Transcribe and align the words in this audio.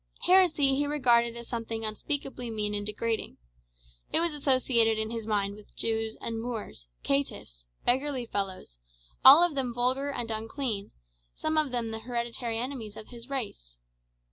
Heresy 0.23 0.73
he 0.73 0.87
regarded 0.87 1.37
as 1.37 1.47
something 1.47 1.85
unspeakably 1.85 2.49
mean 2.49 2.73
and 2.73 2.83
degrading. 2.83 3.37
It 4.11 4.19
was 4.19 4.33
associated 4.33 4.97
in 4.97 5.11
his 5.11 5.27
mind 5.27 5.53
with 5.55 5.75
Jews 5.75 6.15
and 6.19 6.41
Moors, 6.41 6.87
"caitiffs," 7.03 7.67
"beggarly 7.85 8.25
fellows;" 8.25 8.79
all 9.23 9.43
of 9.43 9.53
them 9.53 9.71
vulgar 9.75 10.09
and 10.09 10.31
unclean, 10.31 10.89
some 11.35 11.55
of 11.55 11.69
them 11.71 11.89
the 11.89 11.99
hereditary 11.99 12.57
enemies 12.57 12.97
of 12.97 13.09
his 13.09 13.29
race. 13.29 13.77